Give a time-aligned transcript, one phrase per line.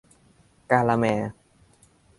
[0.71, 1.29] กาละแมร์